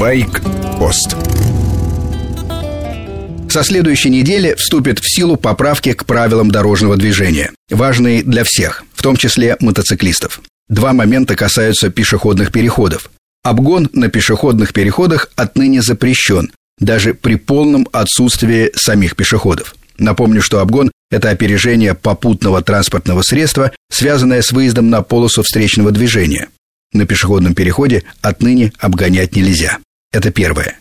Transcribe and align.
Байк-пост 0.00 1.14
со 3.50 3.62
следующей 3.62 4.08
недели 4.08 4.54
вступят 4.54 4.98
в 4.98 5.14
силу 5.14 5.36
поправки 5.36 5.92
к 5.92 6.06
правилам 6.06 6.50
дорожного 6.50 6.96
движения, 6.96 7.50
важные 7.68 8.22
для 8.22 8.44
всех, 8.44 8.84
в 8.94 9.02
том 9.02 9.16
числе 9.16 9.58
мотоциклистов. 9.60 10.40
Два 10.70 10.94
момента 10.94 11.36
касаются 11.36 11.90
пешеходных 11.90 12.50
переходов. 12.50 13.10
Обгон 13.42 13.90
на 13.92 14.08
пешеходных 14.08 14.72
переходах 14.72 15.30
отныне 15.36 15.82
запрещен, 15.82 16.50
даже 16.78 17.12
при 17.12 17.34
полном 17.34 17.86
отсутствии 17.92 18.70
самих 18.74 19.16
пешеходов. 19.16 19.74
Напомню, 19.98 20.40
что 20.40 20.60
обгон– 20.60 20.90
это 21.10 21.28
опережение 21.28 21.94
попутного 21.94 22.62
транспортного 22.62 23.20
средства, 23.20 23.72
связанное 23.92 24.40
с 24.40 24.50
выездом 24.50 24.88
на 24.88 25.02
полосу 25.02 25.42
встречного 25.42 25.90
движения. 25.90 26.48
На 26.94 27.04
пешеходном 27.04 27.54
переходе 27.54 28.04
отныне 28.22 28.72
обгонять 28.78 29.36
нельзя. 29.36 29.78
Это 30.12 30.30
первое. 30.30 30.76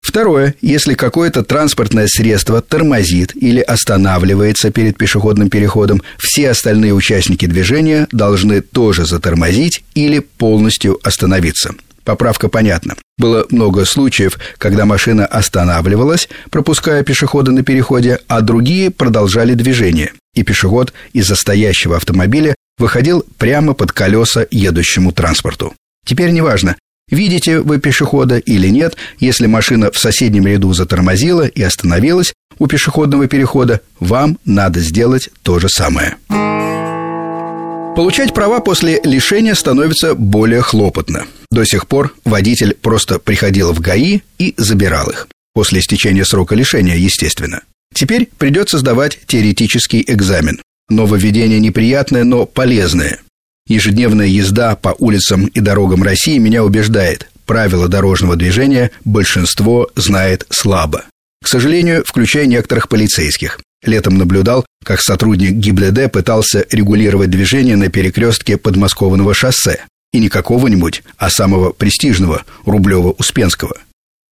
Второе. 0.00 0.56
Если 0.60 0.94
какое-то 0.94 1.44
транспортное 1.44 2.08
средство 2.08 2.60
тормозит 2.60 3.36
или 3.36 3.60
останавливается 3.60 4.72
перед 4.72 4.98
пешеходным 4.98 5.48
переходом, 5.48 6.02
все 6.18 6.50
остальные 6.50 6.92
участники 6.92 7.46
движения 7.46 8.08
должны 8.10 8.60
тоже 8.60 9.06
затормозить 9.06 9.84
или 9.94 10.18
полностью 10.18 10.98
остановиться. 11.04 11.74
Поправка 12.04 12.48
понятна. 12.48 12.96
Было 13.16 13.46
много 13.50 13.84
случаев, 13.84 14.38
когда 14.58 14.86
машина 14.86 15.24
останавливалась, 15.24 16.28
пропуская 16.50 17.04
пешехода 17.04 17.52
на 17.52 17.62
переходе, 17.62 18.18
а 18.26 18.40
другие 18.40 18.90
продолжали 18.90 19.54
движение, 19.54 20.12
и 20.34 20.42
пешеход 20.42 20.92
из-за 21.12 21.36
стоящего 21.36 21.96
автомобиля 21.96 22.56
выходил 22.76 23.24
прямо 23.38 23.74
под 23.74 23.92
колеса 23.92 24.44
едущему 24.50 25.12
транспорту. 25.12 25.74
Теперь 26.04 26.32
неважно, 26.32 26.76
Видите 27.12 27.60
вы 27.60 27.78
пешехода 27.78 28.38
или 28.38 28.68
нет, 28.68 28.96
если 29.20 29.46
машина 29.46 29.92
в 29.92 29.98
соседнем 29.98 30.46
ряду 30.46 30.72
затормозила 30.72 31.46
и 31.46 31.62
остановилась 31.62 32.32
у 32.58 32.66
пешеходного 32.66 33.28
перехода, 33.28 33.82
вам 34.00 34.38
надо 34.46 34.80
сделать 34.80 35.28
то 35.42 35.58
же 35.58 35.68
самое. 35.68 36.16
Получать 37.94 38.32
права 38.32 38.60
после 38.60 38.98
лишения 39.04 39.54
становится 39.54 40.14
более 40.14 40.62
хлопотно. 40.62 41.26
До 41.50 41.66
сих 41.66 41.86
пор 41.86 42.14
водитель 42.24 42.74
просто 42.80 43.18
приходил 43.18 43.74
в 43.74 43.80
ГАИ 43.80 44.22
и 44.38 44.54
забирал 44.56 45.10
их. 45.10 45.28
После 45.52 45.80
истечения 45.80 46.24
срока 46.24 46.54
лишения, 46.54 46.96
естественно. 46.96 47.60
Теперь 47.94 48.30
придется 48.38 48.78
сдавать 48.78 49.18
теоретический 49.26 50.02
экзамен. 50.06 50.62
Нововведение 50.88 51.60
неприятное, 51.60 52.24
но 52.24 52.46
полезное. 52.46 53.20
Ежедневная 53.72 54.26
езда 54.26 54.76
по 54.76 54.94
улицам 54.98 55.46
и 55.46 55.60
дорогам 55.60 56.02
России 56.02 56.36
меня 56.36 56.62
убеждает. 56.62 57.30
Правила 57.46 57.88
дорожного 57.88 58.36
движения 58.36 58.90
большинство 59.06 59.88
знает 59.96 60.46
слабо. 60.50 61.04
К 61.42 61.48
сожалению, 61.48 62.04
включая 62.04 62.44
некоторых 62.44 62.90
полицейских. 62.90 63.60
Летом 63.82 64.18
наблюдал, 64.18 64.66
как 64.84 65.00
сотрудник 65.00 65.52
ГИБДД 65.52 66.12
пытался 66.12 66.66
регулировать 66.70 67.30
движение 67.30 67.76
на 67.76 67.88
перекрестке 67.88 68.58
подмосковного 68.58 69.32
шоссе. 69.32 69.80
И 70.12 70.20
не 70.20 70.28
какого-нибудь, 70.28 71.02
а 71.16 71.30
самого 71.30 71.72
престижного 71.72 72.44
Рублева-Успенского. 72.66 73.78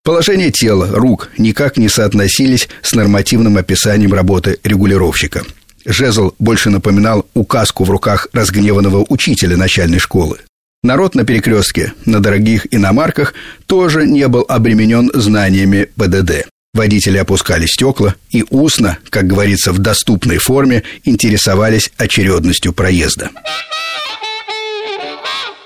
Положение 0.04 0.50
тела, 0.50 0.90
рук 0.92 1.30
никак 1.38 1.78
не 1.78 1.88
соотносились 1.88 2.68
с 2.82 2.94
нормативным 2.94 3.56
описанием 3.56 4.12
работы 4.12 4.58
регулировщика– 4.64 5.44
Жезл 5.84 6.32
больше 6.38 6.70
напоминал 6.70 7.26
указку 7.34 7.84
в 7.84 7.90
руках 7.90 8.28
разгневанного 8.32 9.04
учителя 9.08 9.56
начальной 9.56 9.98
школы. 9.98 10.38
Народ 10.82 11.14
на 11.14 11.24
перекрестке, 11.24 11.92
на 12.06 12.20
дорогих 12.20 12.66
иномарках, 12.70 13.34
тоже 13.66 14.06
не 14.06 14.26
был 14.28 14.44
обременен 14.48 15.10
знаниями 15.12 15.88
ПДД. 15.96 16.48
Водители 16.72 17.18
опускали 17.18 17.66
стекла 17.66 18.14
и 18.30 18.44
устно, 18.48 18.98
как 19.10 19.26
говорится 19.26 19.72
в 19.72 19.78
доступной 19.78 20.38
форме, 20.38 20.84
интересовались 21.04 21.90
очередностью 21.98 22.72
проезда. 22.72 23.30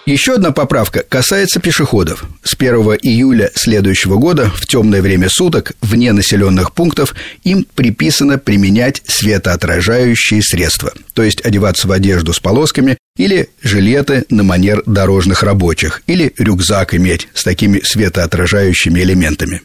Еще 0.07 0.35
одна 0.35 0.51
поправка 0.53 1.03
касается 1.03 1.61
пешеходов. 1.61 2.27
С 2.43 2.55
1 2.55 2.75
июля 3.01 3.51
следующего 3.55 4.17
года 4.17 4.51
в 4.51 4.67
темное 4.67 5.01
время 5.01 5.31
суток 5.31 5.73
вне 5.81 6.13
населенных 6.13 6.75
пунктов 6.75 7.15
им 7.43 7.67
приписано 7.75 8.37
применять 8.37 9.01
светоотражающие 9.07 10.43
средства, 10.43 10.93
то 11.15 11.23
есть 11.23 11.41
одеваться 11.41 11.89
в 11.89 11.93
одежду 11.93 12.35
с 12.35 12.39
полосками 12.39 12.99
или 13.17 13.49
жилеты 13.63 14.27
на 14.29 14.43
манер 14.43 14.83
дорожных 14.85 15.43
рабочих, 15.43 16.03
или 16.07 16.35
рюкзак 16.37 16.95
иметь 16.95 17.29
с 17.33 17.43
такими 17.43 17.81
светоотражающими 17.83 19.01
элементами. 19.01 19.63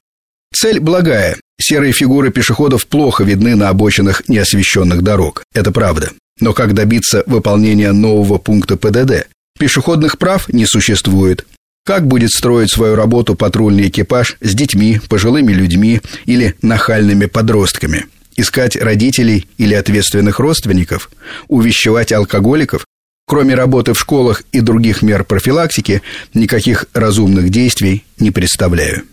Цель 0.56 0.80
благая. 0.80 1.36
Серые 1.60 1.92
фигуры 1.92 2.32
пешеходов 2.32 2.88
плохо 2.88 3.26
видны 3.26 3.56
на 3.56 3.68
обочинах 3.68 4.30
неосвещенных 4.30 5.02
дорог. 5.02 5.44
Это 5.54 5.74
правда. 5.74 6.12
Но 6.40 6.54
как 6.54 6.74
добиться 6.74 7.24
выполнения 7.28 7.92
нового 7.92 8.38
пункта 8.38 8.78
ПДД? 8.78 9.28
Пешеходных 9.60 10.18
прав 10.18 10.48
не 10.48 10.66
существует. 10.66 11.46
Как 11.86 12.08
будет 12.08 12.32
строить 12.32 12.72
свою 12.72 12.96
работу 12.96 13.36
патрульный 13.36 13.90
экипаж 13.90 14.38
с 14.40 14.56
детьми, 14.56 15.02
пожилыми 15.10 15.52
людьми 15.52 16.02
или 16.26 16.56
нахальными 16.62 17.26
подростками? 17.26 18.06
Искать 18.38 18.78
родителей 18.78 19.48
или 19.58 19.74
ответственных 19.74 20.40
родственников? 20.40 21.12
Увещевать 21.50 22.14
алкоголиков? 22.14 22.86
Кроме 23.28 23.54
работы 23.54 23.94
в 23.94 24.00
школах 24.00 24.44
и 24.54 24.62
других 24.62 25.02
мер 25.02 25.26
профилактики, 25.26 26.02
никаких 26.34 26.86
разумных 26.94 27.50
действий 27.50 28.06
не 28.18 28.32
представляю. 28.32 29.04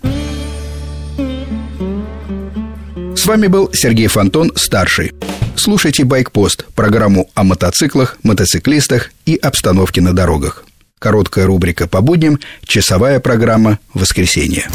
С 3.17 3.27
вами 3.27 3.49
был 3.49 3.71
Сергей 3.73 4.07
Фонтон, 4.07 4.53
старший. 4.55 5.13
Слушайте 5.57 6.05
«Байкпост»– 6.05 6.67
программу 6.75 7.31
о 7.35 7.43
мотоциклах, 7.43 8.19
мотоциклистах 8.23 9.11
и 9.25 9.37
обстановке 9.37 10.03
на 10.03 10.13
дорогах. 10.13 10.65
Короткая 10.99 11.47
рубрика 11.47 11.87
по 11.89 12.03
будням, 12.03 12.39
часовая 12.65 13.21
программа 13.21 13.79
«Воскресенье». 13.95 14.69